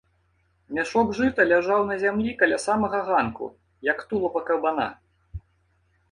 Мяшок 0.75 1.07
жыта 1.17 1.43
ляжаў 1.51 1.83
на 1.89 1.97
зямлі 2.03 2.31
каля 2.39 2.57
самага 2.63 3.01
ганку, 3.09 3.45
як 3.89 3.99
тулава 4.13 4.41
кабана. 4.49 4.87